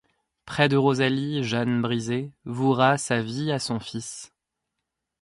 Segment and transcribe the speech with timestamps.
[0.45, 4.33] Près de Rosalie, Jeanne brisée, vouera sa vie à son fils.